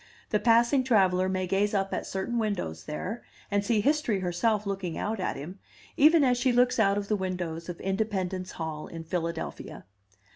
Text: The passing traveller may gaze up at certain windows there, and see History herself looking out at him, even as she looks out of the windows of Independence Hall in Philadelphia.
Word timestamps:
The 0.31 0.39
passing 0.39 0.83
traveller 0.83 1.29
may 1.29 1.45
gaze 1.45 1.75
up 1.75 1.93
at 1.93 2.07
certain 2.07 2.39
windows 2.39 2.85
there, 2.85 3.21
and 3.51 3.63
see 3.63 3.81
History 3.81 4.21
herself 4.21 4.65
looking 4.65 4.97
out 4.97 5.19
at 5.19 5.35
him, 5.35 5.59
even 5.95 6.23
as 6.23 6.39
she 6.39 6.51
looks 6.51 6.79
out 6.79 6.97
of 6.97 7.07
the 7.07 7.15
windows 7.15 7.69
of 7.69 7.79
Independence 7.79 8.53
Hall 8.53 8.87
in 8.87 9.03
Philadelphia. 9.03 9.85